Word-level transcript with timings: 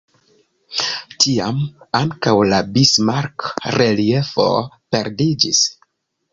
Tiam 1.23 1.59
ankaŭ 1.99 2.33
la 2.55 2.63
Bismarck-reliefo 2.79 4.51
perdiĝis. 4.97 5.65